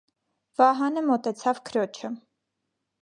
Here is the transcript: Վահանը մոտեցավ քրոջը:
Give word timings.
Վահանը 0.61 1.03
մոտեցավ 1.09 1.63
քրոջը: 1.71 2.13